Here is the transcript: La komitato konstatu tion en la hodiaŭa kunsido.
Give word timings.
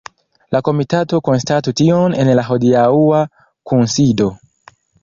La 0.55 0.61
komitato 0.69 1.19
konstatu 1.27 1.75
tion 1.83 2.17
en 2.25 2.33
la 2.41 2.47
hodiaŭa 2.51 3.25
kunsido. 3.73 4.35